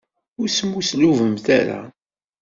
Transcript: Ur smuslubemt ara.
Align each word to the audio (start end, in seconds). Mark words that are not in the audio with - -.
Ur 0.39 0.47
smuslubemt 0.49 1.45
ara. 1.59 1.81